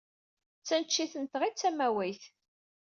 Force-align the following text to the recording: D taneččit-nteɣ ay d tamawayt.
D 0.59 0.63
taneččit-nteɣ 0.67 1.41
ay 1.43 1.53
d 1.53 1.57
tamawayt. 1.59 2.23